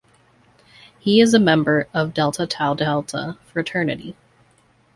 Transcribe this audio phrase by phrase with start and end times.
[0.97, 4.15] He is a member of Delta Tau Delta fraternity.